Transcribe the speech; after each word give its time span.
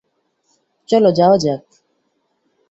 চলো 0.89 1.09
যাওয়া 1.17 1.37
যাক! 1.43 1.61